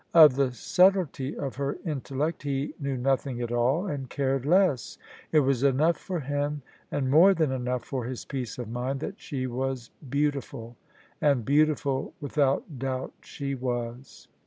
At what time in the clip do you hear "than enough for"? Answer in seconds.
7.35-8.05